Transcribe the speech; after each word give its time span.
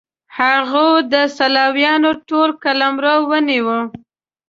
هغوی 0.39 0.97
د 1.13 1.15
سلاویانو 1.37 2.09
ټول 2.27 2.49
قلمرو 2.63 3.15
ونیو. 3.29 3.79